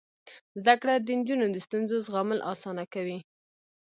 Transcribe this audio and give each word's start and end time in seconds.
زده 0.61 0.73
کړه 0.81 0.93
د 0.99 1.07
نجونو 1.19 1.45
د 1.51 1.57
ستونزو 1.65 1.95
زغمل 2.05 2.39
اسانه 2.51 2.83
کوي. 2.93 3.19